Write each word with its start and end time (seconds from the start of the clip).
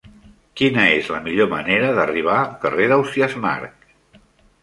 Quina 0.59 0.85
és 0.93 1.09
la 1.15 1.19
millor 1.25 1.49
manera 1.51 1.91
d'arribar 1.99 2.39
al 2.39 2.57
carrer 2.65 2.87
d'Ausiàs 2.93 3.35
Marc? 3.45 3.87